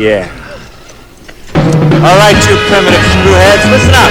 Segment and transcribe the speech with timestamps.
[0.00, 0.24] Yeah.
[2.00, 4.08] All right, you primitive screwheads, listen up.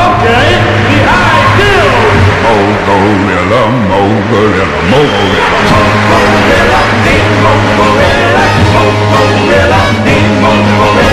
[0.00, 0.48] Okay,
[0.88, 1.92] the ideal.
[2.40, 5.54] Mo-gorilla, mo-gorilla, mo-gorilla.
[9.54, 11.03] Gorilla's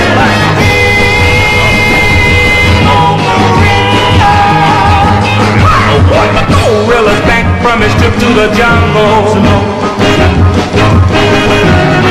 [7.71, 9.31] from his trip to the jungle.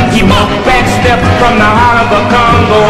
[0.08, 2.80] He walked back steps from the heart of the Congo.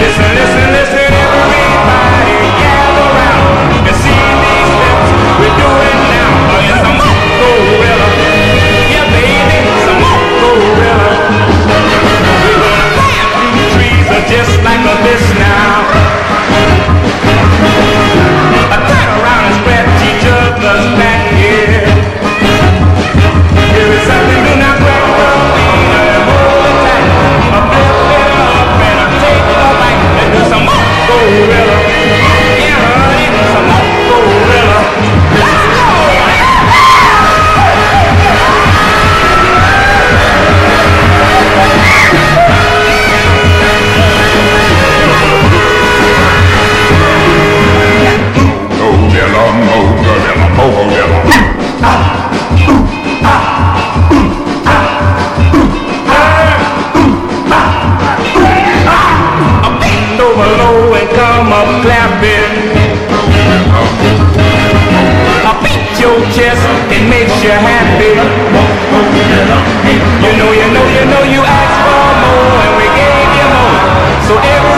[0.00, 6.32] Listen, listen, listen, everybody, gather round and see these steps we're doing now.
[6.64, 8.08] It's a mock gorilla.
[8.88, 11.12] Yeah, baby, it's a mock gorilla.
[12.40, 15.37] We're gonna climb through trees just like a this
[67.38, 68.10] it makes you happy.
[70.18, 73.78] You know, you know, you know, you asked for more and we gave you more.
[74.26, 74.77] So everybody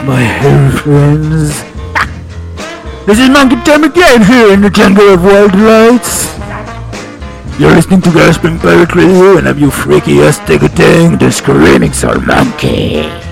[0.00, 1.62] my hairy friends.
[3.06, 6.32] This is Monkey Time again here in the jungle of wild lights.
[7.60, 13.04] You're listening to GaragePunk Radio and I'm your freaky ass thing, the screaming soul monkey.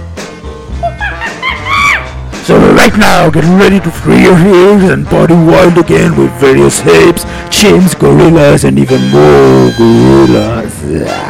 [2.45, 6.81] So right now, get ready to free your ears and party wild again with various
[6.85, 11.30] apes, chimps, gorillas, and even more gorillas.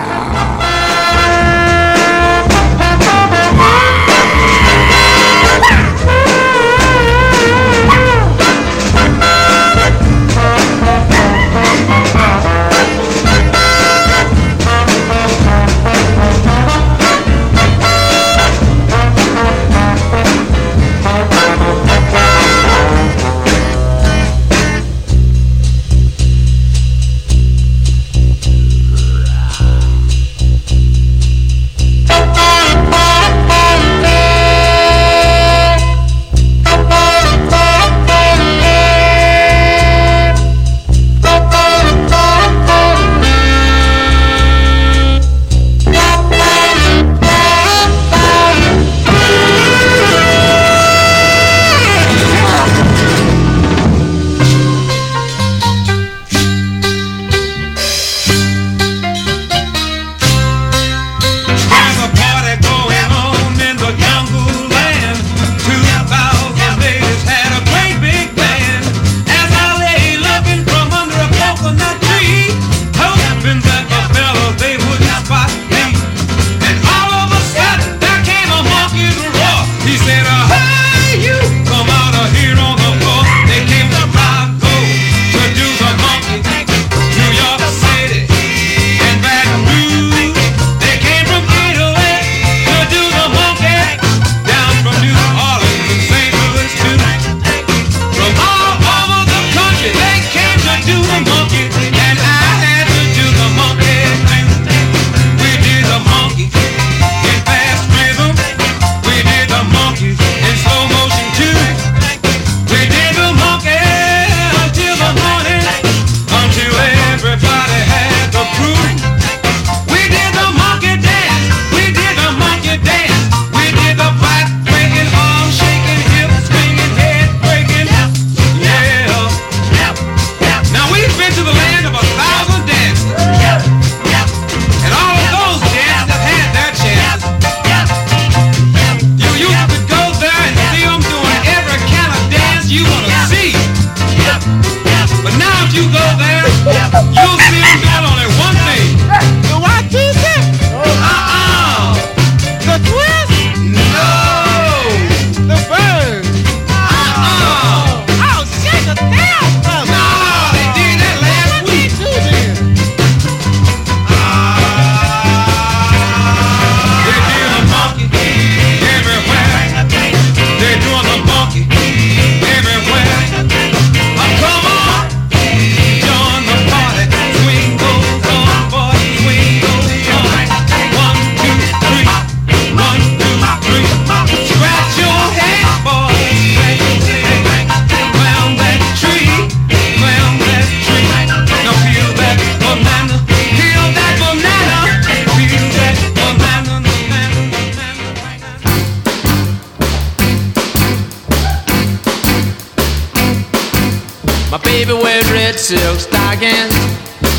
[205.70, 206.74] Silk stockings,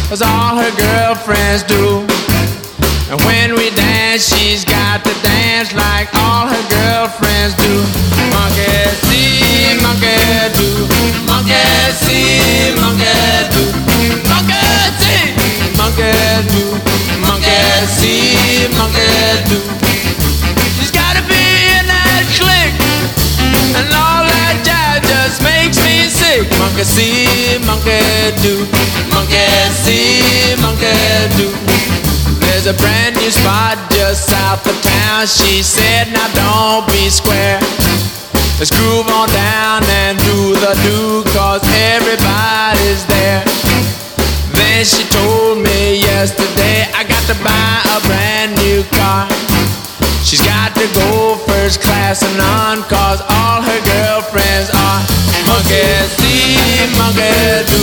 [0.09, 1.99] as all her girlfriends do.
[3.11, 7.83] And when we dance, she's got to dance like all her girlfriends do.
[8.31, 10.15] Monkey see, monkey
[10.55, 10.87] do,
[11.27, 11.59] monkey
[11.99, 13.11] see, monkey
[13.51, 13.63] do,
[14.31, 14.63] monkey
[14.95, 15.35] see,
[15.75, 16.15] monkey
[16.55, 16.63] do,
[17.19, 17.59] monkey
[17.91, 19.59] see, monkey do.
[20.79, 21.43] She's gotta be
[21.75, 22.79] in that clique,
[23.75, 24.30] and all
[26.31, 26.47] sick.
[26.59, 28.00] Monkey see, monkey
[28.41, 28.63] do,
[29.11, 29.43] monkey
[29.83, 30.95] see, monkey
[31.35, 31.47] do.
[32.39, 35.27] There's a brand new spot just south of town.
[35.27, 37.59] She said, now don't be square.
[38.57, 41.63] Let's groove on down and do the do, cause
[41.95, 43.43] everybody's there.
[44.53, 49.27] Then she told me yesterday I got to buy a brand new car.
[50.23, 55.20] She's got to go first class and on, cause all her girlfriends are
[55.51, 55.84] monkey
[56.15, 56.55] see,
[56.96, 57.81] monkey do,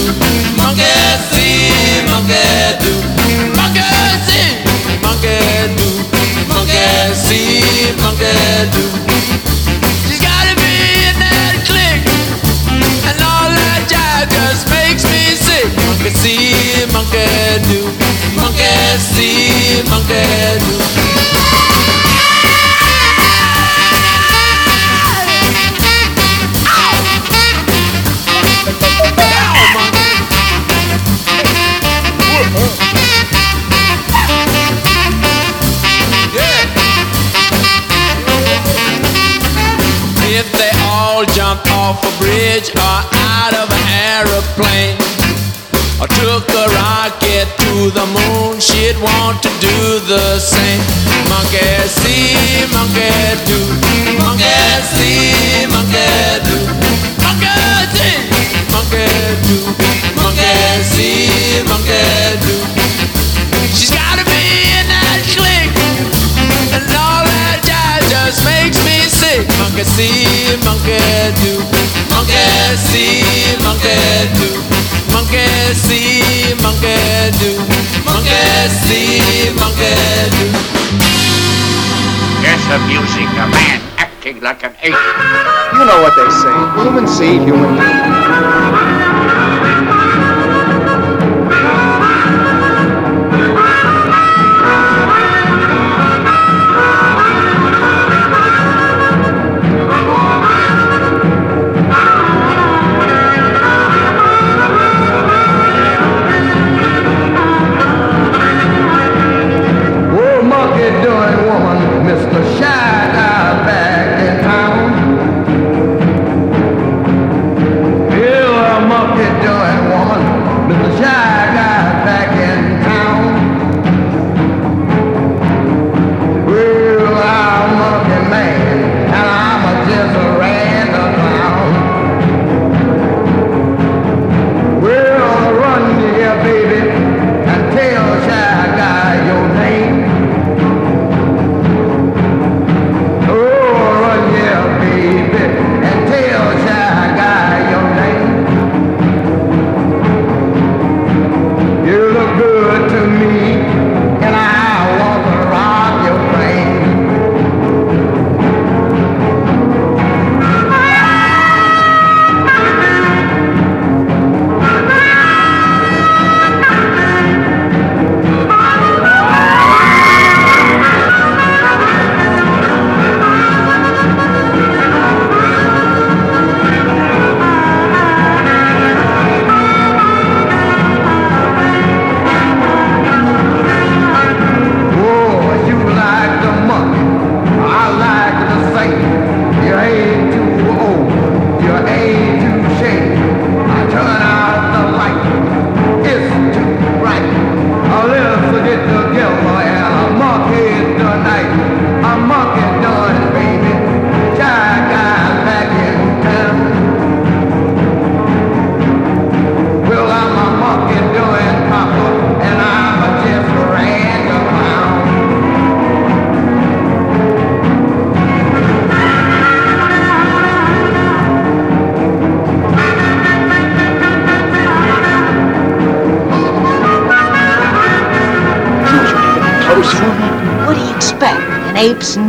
[0.56, 0.88] monkey
[1.28, 2.92] see, monkey do,
[3.58, 3.84] monkey
[4.24, 4.48] see,
[5.04, 5.36] monkey
[5.76, 5.88] do,
[6.48, 8.32] monkey see, monkey
[8.72, 8.84] do.
[10.08, 10.72] She's gotta be
[11.08, 12.08] in that clique,
[13.04, 15.68] and all that jive just makes me sick.
[15.84, 17.28] Monkey see, monkey
[17.68, 17.80] do,
[18.32, 18.72] monkey
[19.12, 20.24] see, monkey
[20.64, 20.76] do.
[41.88, 43.00] Off a bridge or
[43.32, 44.96] out of an aeroplane
[46.00, 50.82] or took a rocket to the moon, she'd want to do the same.
[51.32, 53.08] Monkey see, monkey
[53.48, 53.97] do,
[82.68, 84.92] The music, a man acting like an ape.
[85.72, 86.84] You know what they say.
[86.84, 89.07] Human seed, human need.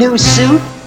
[0.10, 0.79] New suit?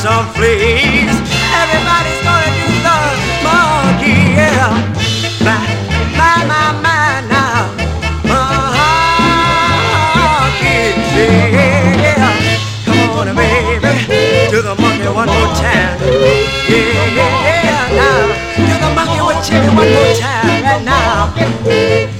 [0.00, 1.12] Some oh, fleas.
[1.60, 2.96] Everybody's gonna do the
[3.44, 4.72] monkey, yeah.
[5.44, 5.60] My,
[6.16, 7.68] my, my, my, now.
[10.16, 12.32] Monkey, yeah.
[12.86, 13.92] Come on, baby,
[14.50, 16.00] do the monkey one more time.
[16.00, 16.80] Yeah,
[17.12, 18.32] yeah, yeah, now.
[18.56, 22.16] Do the monkey with Jimmy one more time, right now.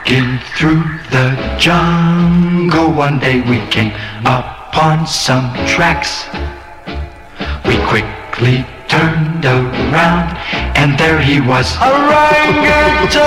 [0.00, 3.92] Walking through the jungle, one day we came
[4.24, 6.24] upon some tracks.
[7.66, 10.38] We quickly turned around,
[10.74, 13.20] and there he was, an orangutango!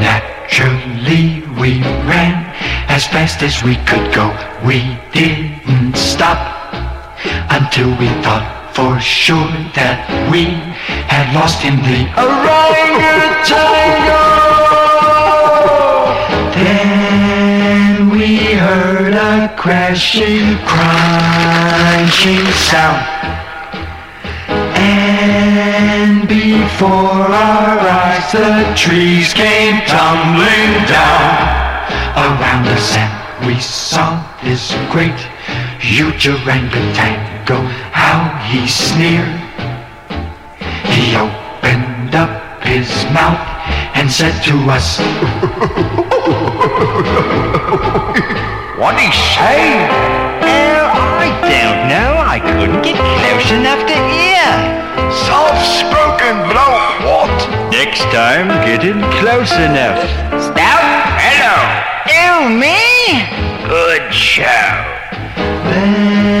[0.00, 2.54] Naturally, we ran
[2.88, 4.28] as fast as we could go.
[4.64, 6.38] We didn't stop
[7.50, 10.71] until we thought for sure that we
[11.08, 14.22] had lost him the orangutango.
[16.54, 23.06] Then we heard a crashing, crunching sound.
[24.74, 31.52] And before our eyes the trees came tumbling down
[32.16, 35.18] around us and we saw this great
[35.78, 37.58] huge orangutango
[37.92, 39.51] how he sneered
[41.02, 43.42] he opened up his mouth
[43.98, 44.98] and said to us
[48.78, 49.86] What'd he say?
[50.42, 50.90] Oh,
[51.26, 52.10] I don't know.
[52.18, 54.46] I couldn't get close enough to hear.
[55.26, 57.36] Soft-spoken bloke, what?
[57.70, 60.02] Next time, get in close enough.
[60.42, 60.82] Stout
[61.24, 61.56] Hello.
[62.26, 62.82] Oh, me?
[63.68, 64.42] Good show.
[65.70, 66.31] Then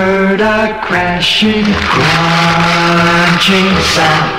[0.00, 4.30] heard a crashing, crunching sound.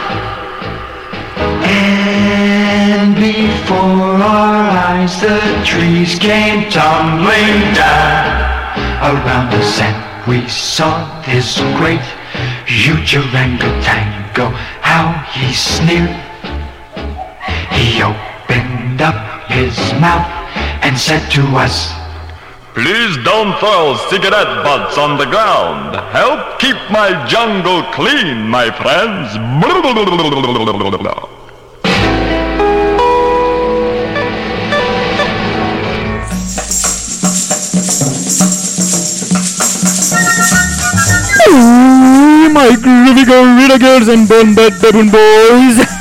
[1.69, 8.41] And before our eyes the trees came tumbling down
[9.11, 9.97] around us and
[10.27, 10.93] we saw
[11.27, 12.07] this great
[12.65, 14.47] huge orangutango
[14.89, 16.17] how he sneered.
[17.77, 20.29] He opened up his mouth
[20.83, 22.00] and said to us,
[22.73, 25.93] Please don't throw cigarette butts on the ground.
[26.15, 29.37] Help keep my jungle clean, my friends.
[42.53, 45.85] My groovy gorilla girls and bone bad baboon boys.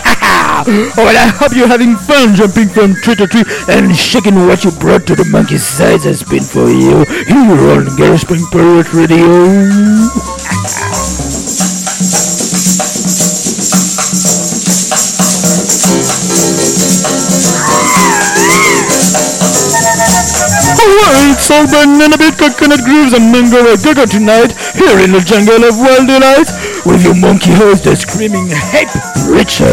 [0.67, 4.71] well, I hope you're having fun jumping from tree to tree and shaking what you
[4.73, 7.05] brought to the monkey's size has been for you.
[7.25, 10.21] Here on GaragePunk Pirate Radio.
[20.81, 24.53] Alright, soul banana bit coconut grooves and mango gaga tonight.
[24.75, 26.53] Here in the jungle of wild delights
[26.87, 28.87] with your monkey host the screaming Hey
[29.29, 29.71] Richard.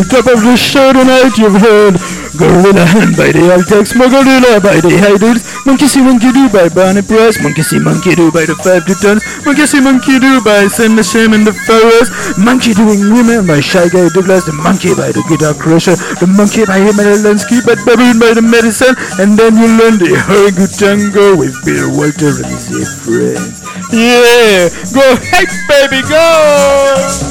[0.00, 2.00] Oh, top of the show tonight you've heard
[2.40, 7.04] Gorilla Hand by the Altex, Mogorilla by the Hiders, Monkey See Monkey Do by Barney
[7.04, 10.96] Press, Monkey See Monkey Do by the Five Titans, Monkey See Monkey Do by Sam
[10.96, 12.08] the Sham and the Pharaohs,
[12.40, 16.64] Monkey Doing Women by Shy Guy Douglas, the Monkey by the Guitar Crusher, the Monkey
[16.64, 21.52] by Himalaya Landscape, but Baboon by the Medicine, and then you learn the Orangutango with
[21.60, 23.60] Bill Walter and his friends.
[23.92, 27.29] Yeah, go heck baby, go!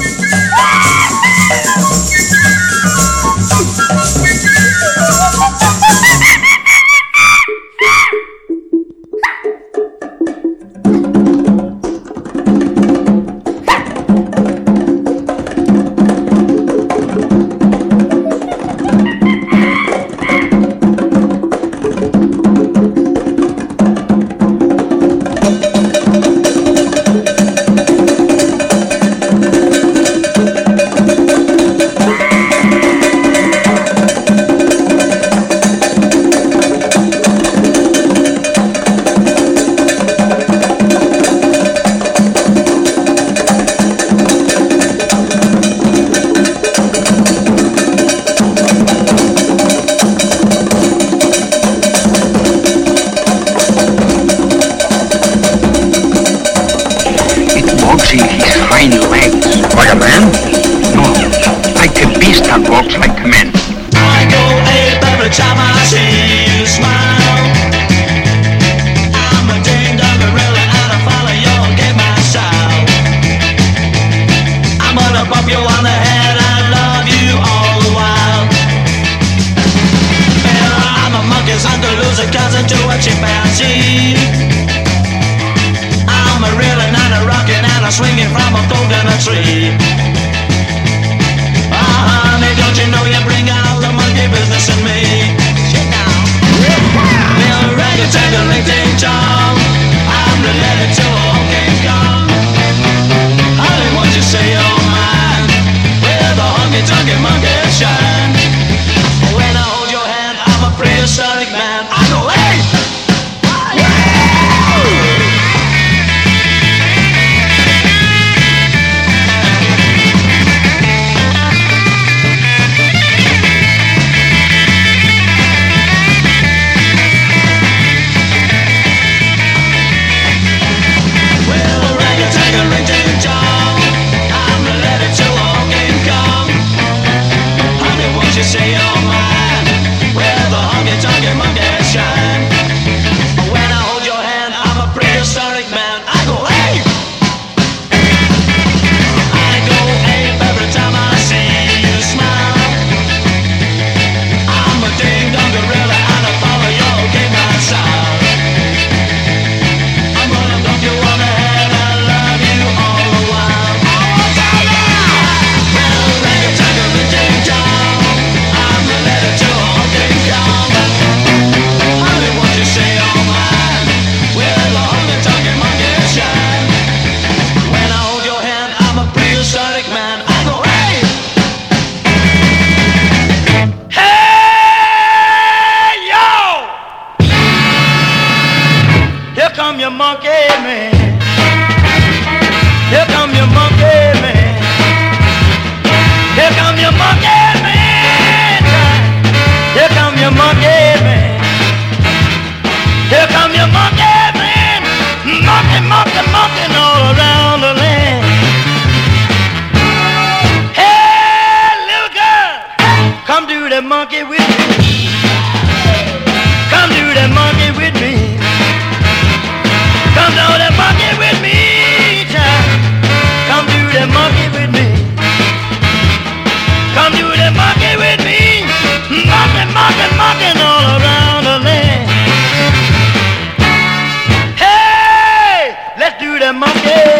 [236.90, 237.19] Yeah.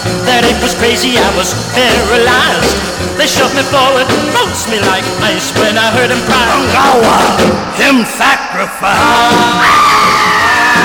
[0.31, 2.79] that it was crazy, I was paralyzed.
[3.19, 6.47] They shoved me forward, froze me like ice when I heard him cry.
[6.55, 7.19] Ungawa,
[7.75, 8.95] him sacrifice.
[8.95, 10.80] Ah!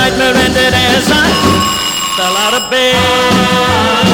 [0.00, 1.28] nightmare ended as I
[2.16, 4.09] fell out of bed.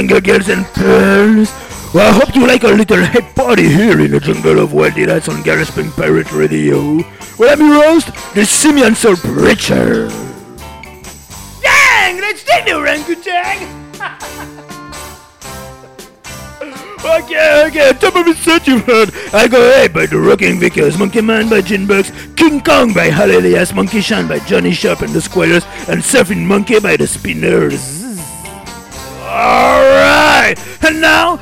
[0.00, 1.52] Jungle girls and pearls!
[1.92, 4.94] Well, I hope you like a little hip party here in the jungle of wild
[4.94, 7.04] delights on GaragePunk Pirate Radio.
[7.38, 10.08] Well, I'm your host, the Simian Soul Preacher.
[11.60, 13.68] Dang, let's take the orangutan!
[17.02, 19.10] Okay, okay, top of the set you've heard.
[19.32, 23.06] I go Hey by the Rocking Vickers, Monkey Man by Gin Bucks, King Kong by
[23.06, 27.06] Hal Elias, Monkey Shine by Johnny Sharp and the Squires, and Surfing Monkey by the
[27.06, 27.99] Spinners.
[29.30, 31.38] Alright, and now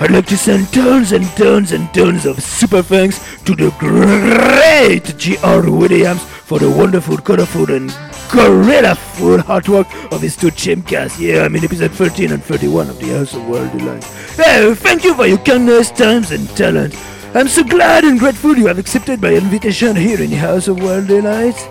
[0.00, 5.16] I'd like to send tons and tons and tons of super thanks to the great
[5.16, 5.70] J.R.
[5.70, 7.90] Williams for the wonderful, colorful, and
[8.32, 11.20] gorilla-full artwork of his two chimcasts.
[11.20, 14.36] Yeah, I'm in episode 13 and 31 of the House of Wild Delights.
[14.36, 16.96] Hey, thank you for your kindness, times, and talent.
[17.36, 20.82] I'm so glad and grateful you have accepted my invitation here in the House of
[20.82, 21.68] Wild Delights.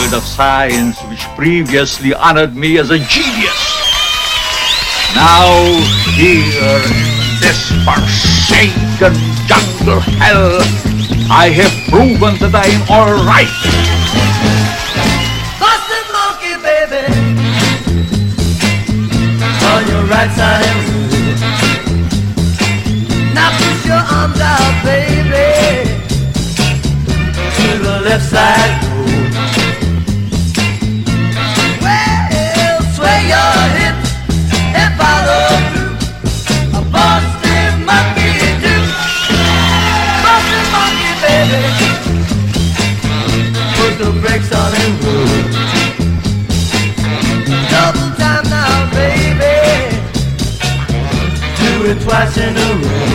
[0.05, 3.61] world of science which previously honored me as a genius.
[5.15, 5.47] Now
[6.15, 9.13] here in this forsaken
[9.47, 10.59] jungle hell,
[11.29, 13.49] I have proven that I am all right.
[15.59, 17.05] Busted monkey, baby.
[19.65, 20.75] On your right side.
[23.33, 25.89] Now push your arms out, baby.
[27.55, 28.84] To the left side.
[43.77, 45.27] Put the brakes on and roll.
[47.71, 49.55] Double time now, baby.
[51.59, 53.13] Do it twice in a row.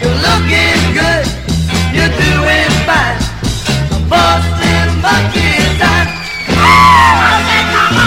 [0.00, 1.26] You're looking good.
[1.96, 3.20] You're doing fine.
[3.90, 6.08] A Boston monkey time.
[6.50, 7.26] Ah!
[7.28, 7.98] I said, come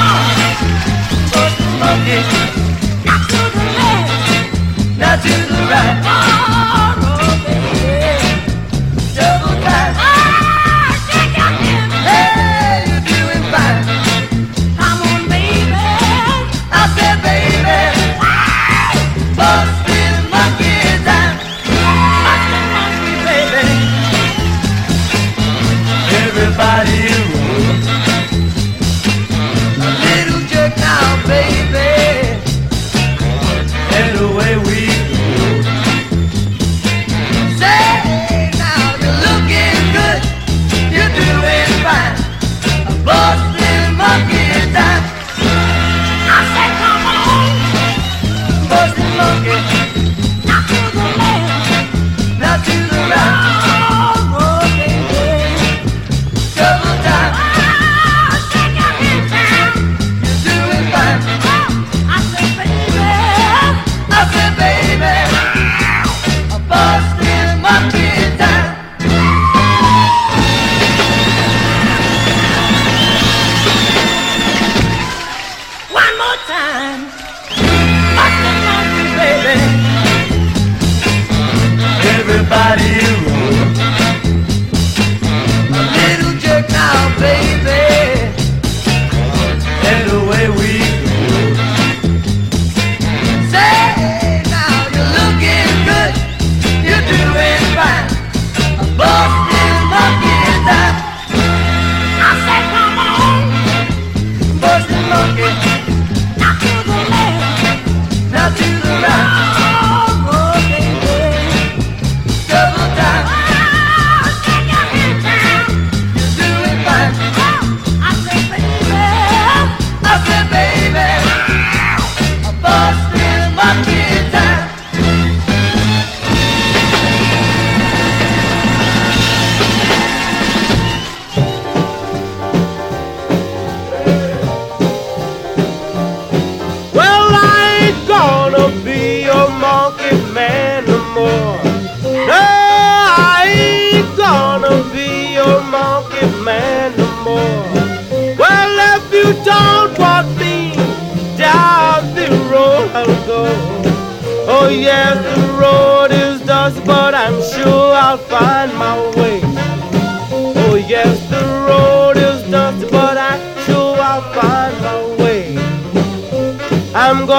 [2.54, 2.59] on.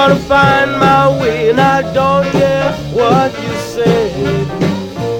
[0.07, 4.11] gonna find my way, and I don't care what you say.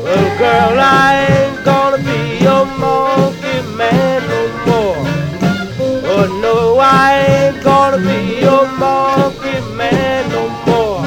[0.04, 5.02] Well, girl, I ain't gonna be your monkey man no more.
[6.14, 11.02] Oh no, I ain't gonna be your monkey man no more.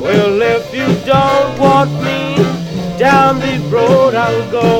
[0.00, 2.36] Well, if you don't want me
[2.98, 4.79] down the road, I'll go.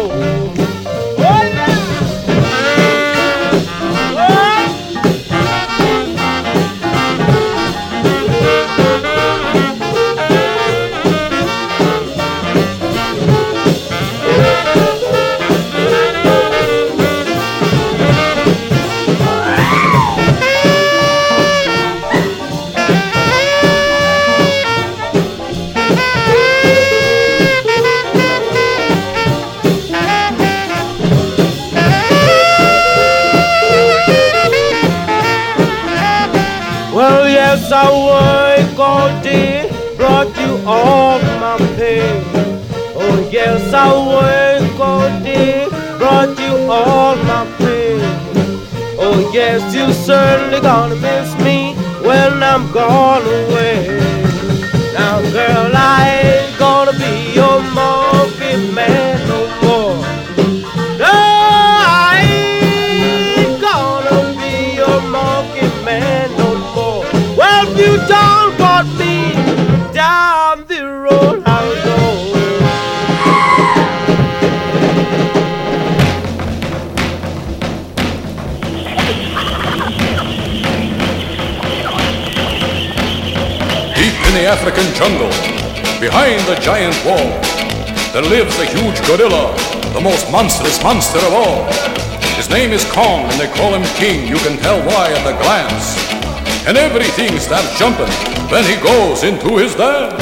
[43.91, 44.79] I work
[45.99, 48.01] brought you all my pain.
[49.01, 51.75] Oh, yes, you certainly gonna miss me
[52.07, 54.00] when I'm gone away.
[84.41, 85.29] The African jungle,
[86.01, 87.29] behind the giant wall,
[88.17, 89.53] there lives a huge gorilla,
[89.93, 91.69] the most monstrous monster of all.
[92.41, 94.27] His name is Kong, and they call him King.
[94.27, 95.93] You can tell why at a glance.
[96.65, 98.09] And everything starts jumping
[98.49, 100.17] when he goes into his dance.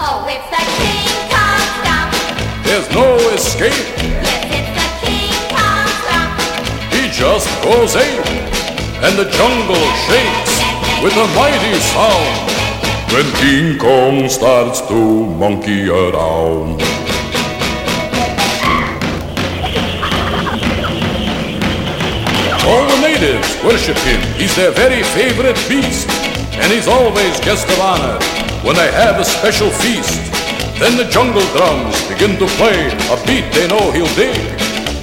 [0.00, 2.16] Oh, it's the King Kong stomp.
[2.64, 3.76] There's no escape.
[4.08, 6.32] Yes, it's the King Kong stomp.
[6.96, 8.24] He just goes ape,
[9.04, 10.56] and the jungle shakes
[11.04, 12.51] with a mighty sound
[13.12, 14.94] when King Kong starts to
[15.36, 16.80] monkey around.
[22.64, 24.20] All the natives worship him.
[24.40, 26.08] He's their very favorite beast,
[26.56, 28.18] and he's always guest of honor
[28.64, 30.16] when they have a special feast.
[30.80, 34.40] Then the jungle drums begin to play a beat they know he'll dig,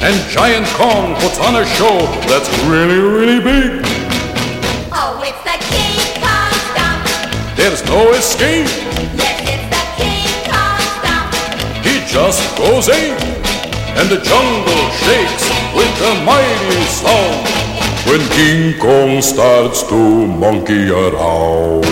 [0.02, 3.89] and Giant Kong puts on a show that's really, really big.
[7.60, 8.68] There's no escape.
[9.20, 11.36] Yes, it's the King Kong stomp.
[11.84, 13.20] He just goes ape,
[14.00, 15.46] and the jungle shakes
[15.76, 17.44] with a mighty sound
[18.08, 21.84] when King Kong starts to monkey around.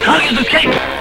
[0.00, 0.99] Kong is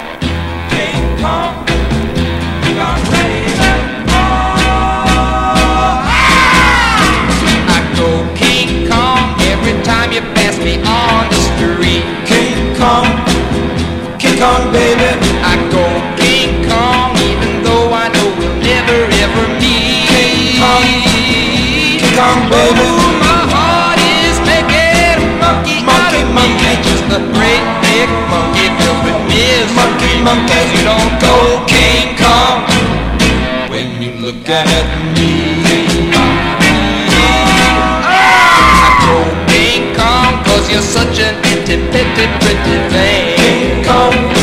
[40.82, 44.39] such an itty bitty pretty thing.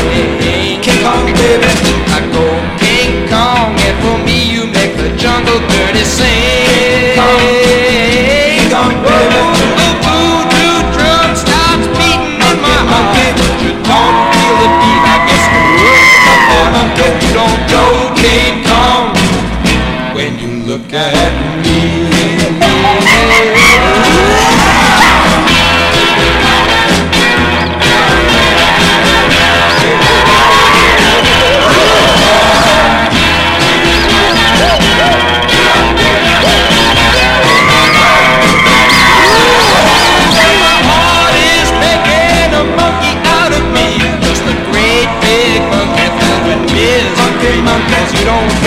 [1.07, 1.71] Kong, baby.
[2.11, 2.43] I go
[2.83, 7.15] King Kong and for me you make the jungle dirty sing.
[7.15, 9.39] King Kong, King Kong baby.
[9.79, 13.39] The voodoo drum stops beating in my heart.
[13.63, 15.47] You don't feel the beat, I guess
[16.27, 17.07] the world monkey.
[17.23, 17.85] You don't go
[18.19, 19.15] King Kong
[20.11, 21.31] when you look at
[21.63, 21.79] me.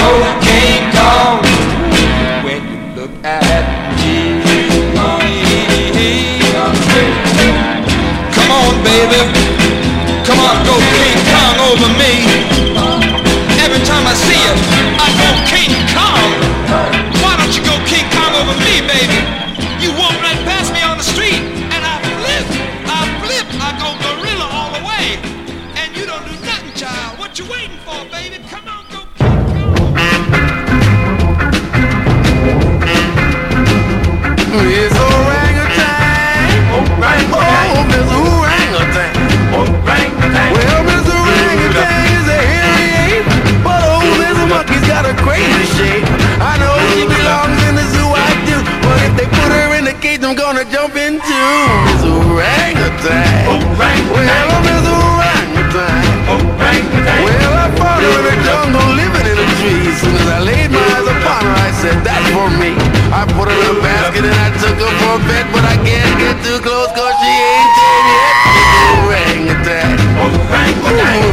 [0.09, 0.48] Go
[45.29, 46.01] crazy shit.
[46.41, 48.57] I know she belongs in the zoo, I do.
[48.81, 51.37] But if they put her in the cage, I'm gonna jump into
[51.85, 53.45] this orangutan.
[53.45, 54.09] Orangutan.
[54.09, 56.01] Well, I'm this orangutan.
[57.25, 59.93] Well, I found her in the jungle, living in the trees.
[59.93, 62.73] As soon as I laid my eyes upon her, I said, that's for me.
[63.13, 65.77] I put her in a basket and I took her for a pet, but I
[65.85, 68.33] can't get too close cause she ain't dead yet.
[68.97, 69.89] Orangutan.
[70.25, 71.28] Orangutan.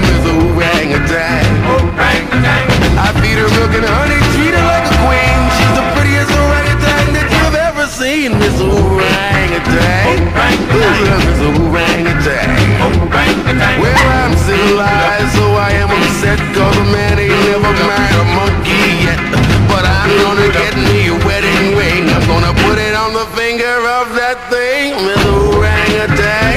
[3.37, 5.37] I feed her milk and honey, treat her like a queen.
[5.61, 10.09] She's the prettiest orangutan that you've ever seen, Miss Orangutan.
[10.09, 10.33] Ooh,
[11.21, 12.49] Miss Orangutan.
[13.77, 13.93] Well,
[14.25, 19.21] I'm civilized, so I am upset, cause a man ain't never married a monkey yet.
[19.69, 22.09] But I'm gonna get me a wedding ring.
[22.09, 26.56] I'm gonna put it on the finger of that thing, Miss Orangutan.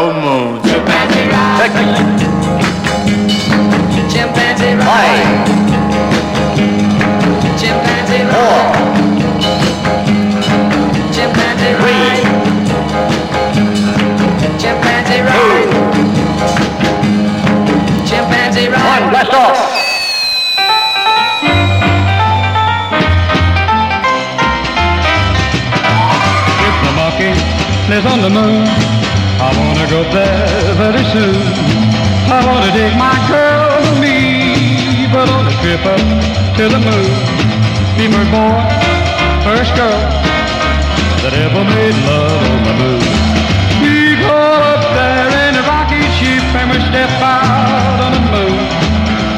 [0.00, 0.62] Hello, moon.
[0.62, 1.72] Chimpanzee ride.
[4.08, 5.28] Chimpanzee ride.
[7.60, 8.72] Chimpanzee ride.
[11.12, 12.24] Chimpanzee ride.
[14.60, 15.70] Chimpanzee ride.
[18.08, 19.00] Chimpanzee ride.
[19.00, 19.58] One, blast off.
[26.66, 27.32] If the monkey
[27.90, 28.79] lives on the moon,
[29.50, 31.42] I wanna go there very soon.
[32.30, 34.16] I wanna take my girl with me,
[35.10, 35.98] but on a trip up
[36.54, 37.10] to the moon.
[37.98, 38.62] Be my boy,
[39.42, 39.98] first girl
[41.22, 43.02] that ever made love on the moon.
[43.82, 44.38] We go
[44.70, 48.62] up there in a rocket ship and we step out on the moon.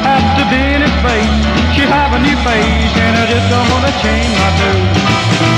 [0.05, 1.37] After being in space,
[1.73, 4.85] she have a new face and I just don't wanna change my tune.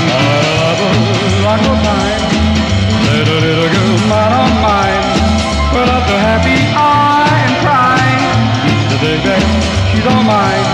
[0.08, 0.18] I
[0.64, 0.96] love her
[1.44, 2.05] like no time,
[3.26, 5.06] little little girl, mine on mine.
[5.74, 8.22] Well, after happy I am crying,
[8.90, 9.42] the day that
[9.90, 10.66] she's all mine.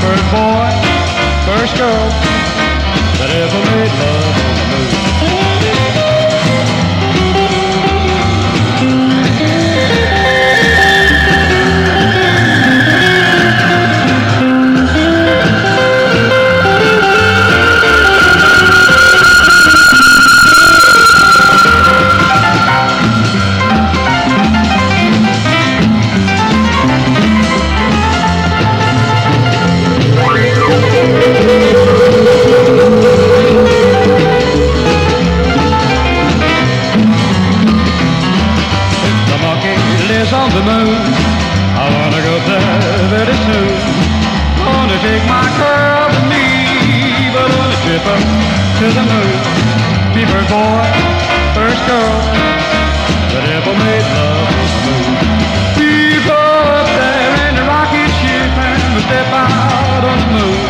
[0.00, 0.68] First boy,
[1.44, 2.08] first girl
[3.20, 4.31] that ever made love
[40.22, 41.02] is on the moon.
[41.82, 42.78] I wanna go there
[43.10, 43.74] very soon.
[44.62, 46.46] Gonna take my girl and me,
[47.34, 48.22] but on a trip up
[48.78, 49.38] to the moon.
[50.14, 50.86] Be first boy,
[51.58, 52.18] first girl
[53.32, 55.14] that ever made love on the moon.
[55.80, 60.62] People up there in the rocket ship and we step out on the moon.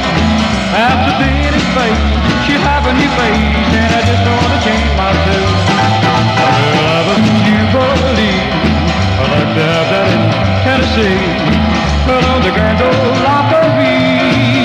[0.72, 2.02] After being in space,
[2.44, 5.61] she'll have a new face, and I just don't wanna change my tune.
[9.54, 10.20] down in
[10.64, 11.20] Tennessee,
[12.06, 14.64] but on the Grand Ole Opry,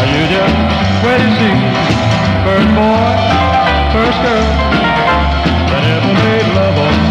[0.00, 0.56] are you just
[1.04, 1.56] wait and see?
[2.42, 3.14] First boy,
[3.94, 4.50] first girl,
[5.70, 7.05] that ever made love on.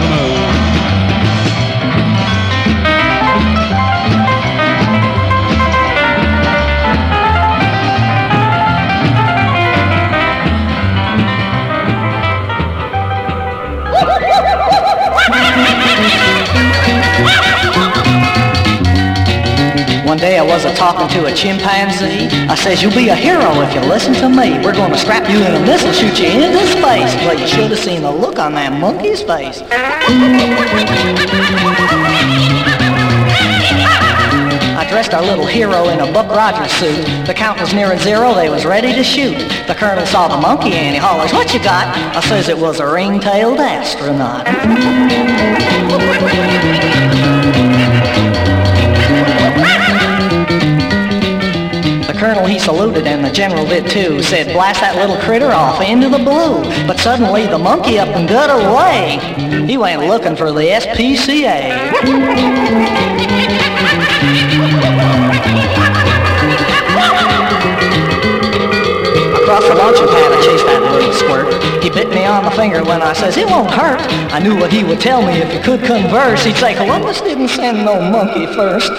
[20.15, 22.29] One day I was a talking to a chimpanzee.
[22.47, 24.57] I says, you'll be a hero if you listen to me.
[24.63, 27.13] We're gonna strap you in a missile, shoot you into space.
[27.27, 29.61] Well, you should have seen the look on that monkey's face.
[34.79, 37.05] I dressed our little hero in a Buck Rogers suit.
[37.27, 39.37] The count was nearing zero, they was ready to shoot.
[39.67, 41.93] The colonel saw the monkey and he hollers, what you got?
[42.15, 44.47] I says it was a ring-tailed astronaut.
[52.25, 54.19] Colonel he saluted and the general did too.
[54.23, 56.63] Said blast that little critter off into the blue.
[56.87, 59.21] But suddenly the monkey up and got away.
[59.67, 61.69] He went looking for the SPCA.
[69.37, 71.83] Across the launching pad I chased that little squirt.
[71.83, 74.01] He bit me on the finger when I says it won't hurt.
[74.33, 76.43] I knew what he would tell me if he could converse.
[76.43, 78.91] He'd say Columbus didn't send no monkey first.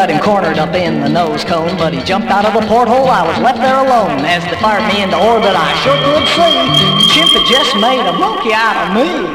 [0.00, 3.08] Got him cornered up in the nose cone, but he jumped out of the porthole.
[3.08, 4.24] I was left there alone.
[4.24, 6.56] As they fired me into orbit, I sure could see.
[7.12, 9.28] Chimp had just made a monkey out of me.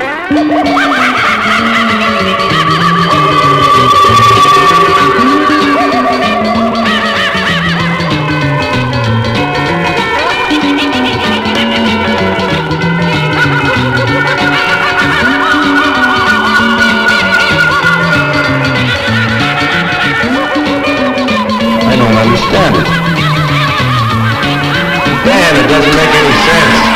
[22.25, 22.87] understand it.
[25.25, 26.94] Man, it doesn't make any sense.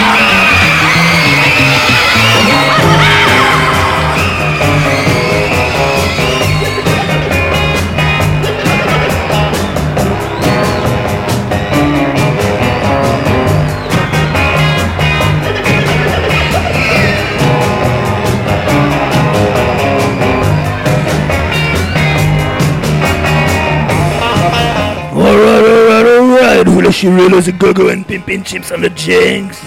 [26.90, 29.62] Hula Shirillos and Go-Go and Pimpin' Chimps on the Jinx.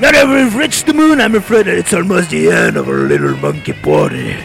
[0.00, 3.08] Now that we've reached the moon, I'm afraid that it's almost the end of our
[3.08, 4.36] little monkey party.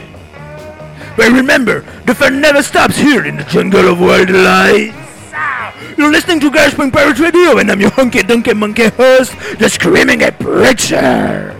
[1.15, 4.97] But remember, the fun never stops here in the jungle of wild delights.
[5.95, 10.23] You're listening to GaragePunk Pirate Radio, and I'm your hunky donkey monkey host, the Screaming
[10.23, 11.58] at Preacher.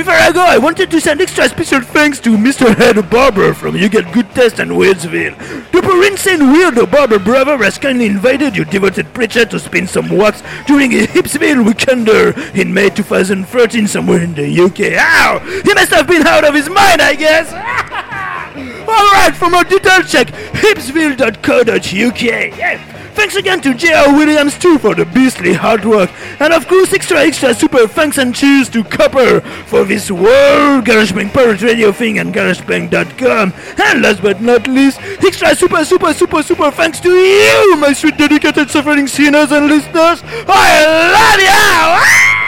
[0.00, 2.74] Before I go, I wanted to send extra special thanks to Mr.
[2.74, 5.36] Head Barber from You Get Good Taste in Weirdsville.
[5.72, 10.42] The insane weirdo Barber brother has kindly invited your devoted preacher to spin some wax
[10.66, 14.98] during a Hipsville weekender in May 2013 somewhere in the UK.
[14.98, 15.40] Ow!
[15.64, 17.52] He must have been out of his mind, I guess!
[18.88, 22.89] Alright, for more detailed check, hipsville.co.uk.
[23.20, 24.16] Thanks again to J.R.
[24.16, 26.10] Williams too for the beastly hard work.
[26.40, 31.34] And of course, extra extra super thanks and cheers to Copper for this world GaragePunk
[31.34, 33.52] Pirate Radio thing and GaragePunk.com.
[33.76, 38.16] And last but not least, extra super super super super thanks to you, my sweet
[38.16, 40.22] dedicated suffering sinners and listeners.
[40.48, 40.72] I
[41.12, 42.39] love you!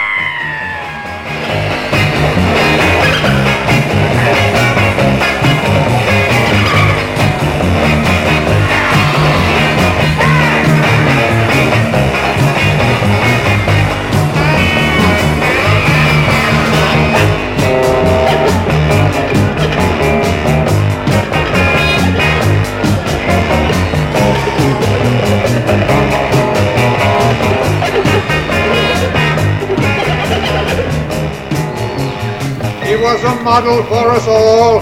[33.13, 34.79] Was a model for us all,